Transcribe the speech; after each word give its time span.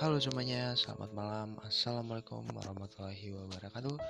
Halo 0.00 0.16
semuanya, 0.16 0.72
selamat 0.80 1.12
malam. 1.12 1.60
Assalamualaikum 1.60 2.40
warahmatullahi 2.56 3.36
wabarakatuh. 3.36 4.00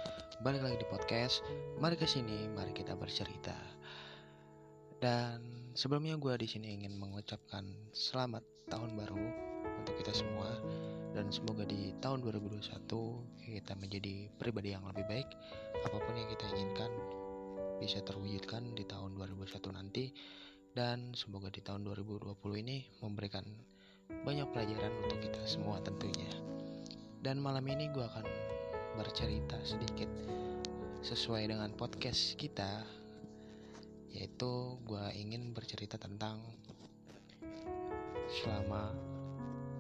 Balik 0.47 0.63
lagi 0.63 0.79
di 0.79 0.87
podcast. 0.87 1.43
Mari 1.83 1.99
ke 1.99 2.07
sini, 2.07 2.47
mari 2.55 2.71
kita 2.71 2.95
bercerita. 2.95 3.59
Dan 5.03 5.43
sebelumnya 5.75 6.15
gue 6.15 6.31
di 6.39 6.47
sini 6.47 6.79
ingin 6.79 6.95
mengucapkan 6.95 7.67
selamat 7.91 8.47
tahun 8.71 8.95
baru 8.95 9.19
untuk 9.83 9.99
kita 9.99 10.15
semua 10.15 10.63
dan 11.11 11.27
semoga 11.35 11.67
di 11.67 11.91
tahun 11.99 12.23
2021 12.23 13.51
kita 13.51 13.75
menjadi 13.75 14.31
pribadi 14.39 14.71
yang 14.71 14.87
lebih 14.87 15.11
baik. 15.11 15.27
Apa 15.91 15.99
pun 15.99 16.15
yang 16.15 16.31
kita 16.31 16.55
inginkan 16.55 16.95
bisa 17.83 17.99
terwujudkan 18.07 18.79
di 18.79 18.87
tahun 18.87 19.19
2021 19.19 19.75
nanti 19.75 20.15
dan 20.71 21.19
semoga 21.19 21.51
di 21.51 21.59
tahun 21.67 21.83
2020 21.83 22.39
ini 22.63 22.87
memberikan 23.03 23.43
banyak 24.23 24.47
pelajaran 24.53 24.93
untuk 25.05 25.19
kita 25.23 25.41
semua 25.49 25.81
tentunya. 25.81 26.31
Dan 27.21 27.41
malam 27.41 27.65
ini 27.69 27.89
gue 27.93 28.05
akan 28.05 28.27
bercerita 28.97 29.57
sedikit 29.65 30.09
sesuai 31.01 31.49
dengan 31.49 31.73
podcast 31.77 32.37
kita, 32.37 32.85
yaitu 34.13 34.77
gue 34.85 35.05
ingin 35.17 35.57
bercerita 35.57 35.97
tentang 35.97 36.41
selama 38.31 38.95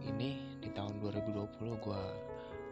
ini 0.03 0.59
di 0.59 0.71
tahun 0.75 0.99
2020 0.99 1.85
gue 1.85 2.03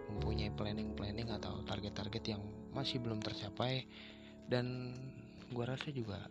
mempunyai 0.09 0.51
planning-planning 0.57 1.29
atau 1.37 1.61
target-target 1.69 2.25
yang 2.35 2.43
masih 2.73 2.99
belum 2.99 3.21
tercapai 3.21 3.85
dan 4.49 4.97
gue 5.53 5.65
rasa 5.65 5.93
juga 5.93 6.25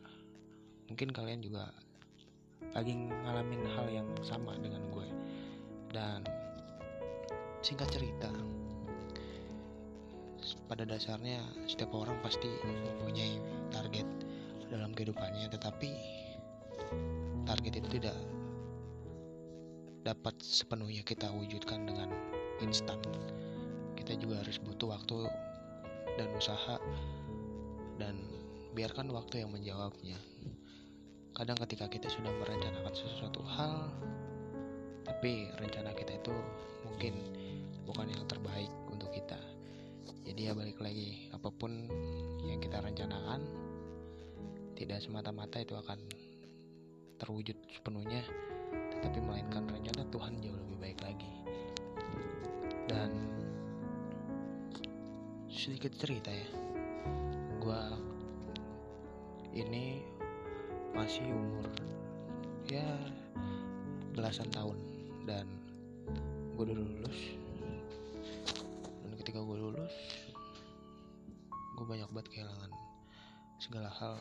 mungkin 0.90 1.14
kalian 1.14 1.42
juga 1.46 1.70
lagi 2.78 2.94
ngalamin 2.94 3.66
hal 3.74 3.90
yang 3.90 4.06
sama 4.22 4.54
dengan 4.62 4.86
gue. 4.94 5.10
Dan 5.90 6.22
singkat 7.66 7.90
cerita 7.90 8.30
pada 10.70 10.86
dasarnya 10.86 11.42
setiap 11.66 11.92
orang 11.98 12.16
pasti 12.22 12.48
mempunyai 12.64 13.42
target 13.74 14.06
dalam 14.70 14.94
kehidupannya 14.94 15.48
tetapi 15.52 15.90
target 17.48 17.84
itu 17.84 18.00
tidak 18.00 18.16
dapat 20.06 20.36
sepenuhnya 20.40 21.04
kita 21.04 21.28
wujudkan 21.34 21.84
dengan 21.84 22.14
instan. 22.64 23.02
Kita 23.98 24.16
juga 24.16 24.40
harus 24.40 24.62
butuh 24.62 24.94
waktu 24.96 25.28
dan 26.16 26.30
usaha 26.38 26.80
dan 28.00 28.16
biarkan 28.72 29.12
waktu 29.12 29.44
yang 29.44 29.52
menjawabnya 29.52 30.16
Kadang 31.38 31.54
ketika 31.70 31.86
kita 31.86 32.10
sudah 32.10 32.34
merencanakan 32.34 32.98
sesuatu 32.98 33.46
hal, 33.46 33.94
tapi 35.06 35.54
rencana 35.62 35.94
kita 35.94 36.18
itu 36.18 36.34
mungkin 36.82 37.14
bukan 37.86 38.10
yang 38.10 38.26
terbaik 38.26 38.74
untuk 38.90 39.14
kita. 39.14 39.38
Jadi 40.26 40.50
ya 40.50 40.58
balik 40.58 40.82
lagi, 40.82 41.30
apa 41.30 41.54
pun 41.54 41.86
yang 42.42 42.58
kita 42.58 42.82
rencanakan, 42.82 43.46
tidak 44.74 44.98
semata-mata 44.98 45.62
itu 45.62 45.78
akan 45.78 46.02
terwujud 47.22 47.54
sepenuhnya, 47.70 48.26
tetapi 48.98 49.22
melainkan 49.22 49.70
rencana 49.70 50.10
Tuhan 50.10 50.42
jauh 50.42 50.58
lebih 50.58 50.78
baik 50.82 51.00
lagi. 51.06 51.32
Dan 52.90 53.14
sedikit 55.54 55.94
cerita 56.02 56.34
ya, 56.34 56.50
masih 60.98 61.30
umur 61.30 61.70
ya 62.66 62.90
belasan 64.18 64.50
tahun. 64.50 64.82
Dan 65.30 65.46
gue 66.58 66.64
udah 66.66 66.74
lulus. 66.74 67.20
Dan 69.06 69.14
ketika 69.22 69.38
gue 69.46 69.58
lulus 69.62 69.94
gue 71.78 71.86
banyak 71.86 72.10
banget 72.10 72.28
kehilangan 72.34 72.72
segala 73.62 73.94
hal. 73.94 74.18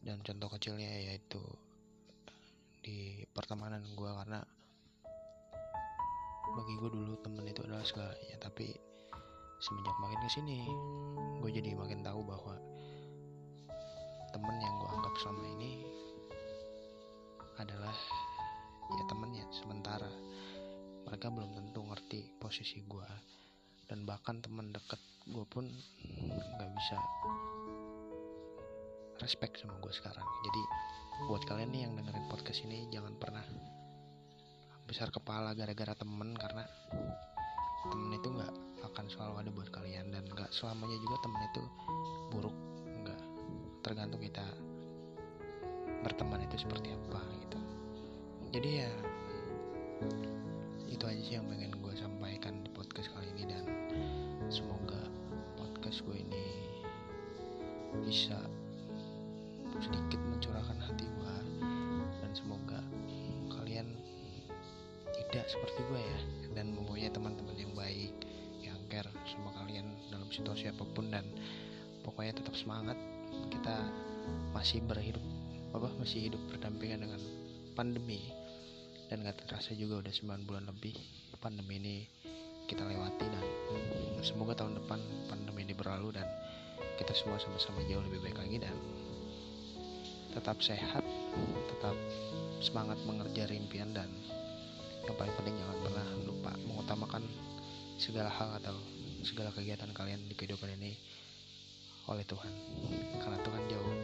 Dan 0.00 0.24
contoh 0.24 0.48
kecilnya 0.56 0.88
yaitu 1.04 1.44
di 2.80 3.28
pertemanan 3.36 3.84
gue 3.92 4.10
karena 4.24 4.40
bagi 6.48 6.74
gue 6.80 6.88
dulu 6.88 7.12
temen 7.20 7.44
itu 7.44 7.60
adalah 7.68 7.84
segalanya. 7.84 8.40
Tapi 8.40 8.72
semenjak 9.60 9.96
makin 10.00 10.20
ke 10.24 10.30
sini 10.32 10.58
gue 11.44 11.50
jadi 11.52 11.76
makin 11.76 12.00
tahu 12.00 12.24
bahwa 12.24 12.56
temen 14.38 14.62
yang 14.62 14.78
gue 14.78 14.90
anggap 14.94 15.14
selama 15.18 15.44
ini 15.58 15.82
adalah 17.58 17.96
ya 18.94 19.04
temennya 19.10 19.44
sementara. 19.50 20.06
Mereka 21.10 21.26
belum 21.34 21.58
tentu 21.58 21.82
ngerti 21.82 22.38
posisi 22.38 22.78
gue 22.86 23.08
dan 23.90 24.06
bahkan 24.06 24.38
teman 24.38 24.70
deket 24.70 25.02
gue 25.26 25.42
pun 25.42 25.66
nggak 26.54 26.70
bisa 26.70 27.02
respect 29.18 29.58
sama 29.58 29.74
gue 29.82 29.90
sekarang. 29.90 30.22
Jadi 30.46 30.62
buat 31.26 31.42
kalian 31.42 31.74
nih 31.74 31.82
yang 31.90 31.98
dengerin 31.98 32.30
podcast 32.30 32.62
ini 32.62 32.86
jangan 32.94 33.18
pernah 33.18 33.42
besar 34.86 35.10
kepala 35.10 35.50
gara-gara 35.58 35.98
temen 35.98 36.30
karena 36.38 36.62
temen 37.90 38.14
itu 38.14 38.30
nggak 38.30 38.54
akan 38.86 39.06
selalu 39.10 39.34
ada 39.42 39.50
buat 39.50 39.68
kalian. 39.74 40.14
Dan 40.14 40.30
nggak 40.30 40.54
selamanya 40.54 40.94
juga 41.02 41.26
temen 41.26 41.42
itu 41.42 41.62
buruk 42.30 42.67
tergantung 43.88 44.20
kita 44.20 44.44
berteman 46.04 46.44
itu 46.44 46.60
seperti 46.60 46.92
apa 46.92 47.24
gitu. 47.40 47.58
Jadi 48.52 48.70
ya 48.84 48.90
itu 50.92 51.04
aja 51.08 51.22
sih 51.24 51.34
yang 51.40 51.48
pengen 51.48 51.72
gue 51.72 51.94
sampaikan 51.96 52.60
di 52.60 52.70
podcast 52.76 53.08
kali 53.16 53.32
ini 53.32 53.48
dan 53.48 53.64
semoga 54.52 55.00
podcast 55.56 56.04
gue 56.04 56.20
ini 56.20 56.44
bisa 58.04 58.36
sedikit 59.80 60.20
mencurahkan 60.20 60.76
hati 60.84 61.08
gue 61.08 61.34
dan 62.20 62.30
semoga 62.36 62.84
kalian 63.56 63.96
tidak 65.16 65.48
seperti 65.48 65.80
gue 65.88 66.00
ya 66.02 66.20
dan 66.60 66.76
mempunyai 66.76 67.08
teman-teman 67.08 67.56
yang 67.56 67.72
baik 67.72 68.12
yang 68.60 68.76
care 68.92 69.08
sama 69.24 69.48
kalian 69.64 69.96
dalam 70.12 70.28
situasi 70.28 70.68
apa 70.68 70.84
pun 70.92 71.08
dan 71.08 71.24
pokoknya 72.04 72.36
tetap 72.36 72.52
semangat 72.52 72.96
kita 73.48 73.76
masih 74.52 74.82
berhidup 74.84 75.22
apa 75.76 75.88
masih 76.00 76.30
hidup 76.32 76.40
berdampingan 76.48 77.04
dengan 77.04 77.20
pandemi. 77.76 78.32
Dan 79.08 79.24
gak 79.24 79.40
terasa 79.48 79.72
juga 79.72 80.04
udah 80.04 80.12
9 80.12 80.44
bulan 80.44 80.68
lebih 80.68 80.92
pandemi 81.40 81.78
ini 81.80 81.96
kita 82.68 82.84
lewati 82.84 83.24
dan 83.24 83.44
semoga 84.20 84.52
tahun 84.52 84.76
depan 84.76 85.00
pandemi 85.32 85.64
ini 85.64 85.72
berlalu 85.72 86.12
dan 86.12 86.28
kita 87.00 87.16
semua 87.16 87.40
sama-sama 87.40 87.80
jauh 87.88 88.04
lebih 88.04 88.20
baik 88.20 88.36
lagi 88.36 88.60
dan 88.60 88.76
tetap 90.36 90.60
sehat 90.60 91.00
tetap 91.72 91.96
semangat 92.60 93.00
mengerja 93.08 93.48
impian 93.54 93.94
dan 93.96 94.10
yang 95.08 95.16
paling 95.16 95.32
penting 95.40 95.56
jangan 95.56 95.78
pernah 95.80 96.06
lupa 96.28 96.52
mengutamakan 96.68 97.24
segala 97.96 98.28
hal 98.28 98.60
atau 98.60 98.76
segala 99.24 99.48
kegiatan 99.56 99.88
kalian 99.96 100.20
di 100.28 100.36
kehidupan 100.36 100.68
ini 100.76 100.92
oleh 102.08 102.24
Tuhan. 102.24 102.52
Karena 103.20 103.38
Tuhan 103.44 103.62
jauh 103.68 103.94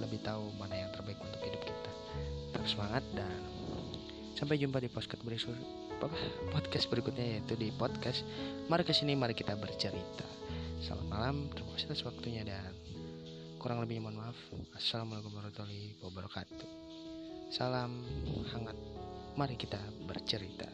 lebih 0.00 0.20
tahu 0.24 0.52
mana 0.56 0.76
yang 0.76 0.90
terbaik 0.92 1.20
untuk 1.20 1.40
hidup 1.44 1.62
kita. 1.64 1.90
Tetap 2.52 2.64
semangat 2.68 3.04
dan 3.16 3.40
sampai 4.36 4.56
jumpa 4.56 4.80
di 4.80 4.88
podcast 4.88 5.20
berikut 5.20 5.56
podcast 6.48 6.88
berikutnya 6.88 7.36
yaitu 7.36 7.60
di 7.60 7.68
podcast 7.76 8.24
mari 8.72 8.88
ke 8.88 8.96
sini 8.96 9.12
mari 9.12 9.36
kita 9.36 9.52
bercerita. 9.56 10.24
Selamat 10.80 11.06
malam 11.12 11.36
terima 11.52 11.76
kasih 11.76 11.92
atas 11.92 12.04
waktunya 12.08 12.40
dan 12.40 12.72
kurang 13.60 13.84
lebihnya 13.84 14.08
mohon 14.08 14.16
maaf. 14.24 14.38
Assalamualaikum 14.72 15.36
warahmatullahi 15.36 16.00
wabarakatuh. 16.00 16.68
Salam 17.52 18.00
hangat 18.54 18.78
mari 19.36 19.60
kita 19.60 19.80
bercerita 20.08 20.68